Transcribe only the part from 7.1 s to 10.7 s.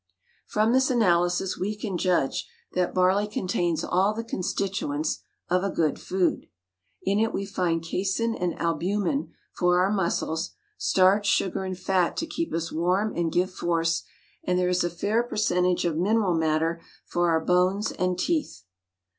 it we find casin and albumen for our muscles;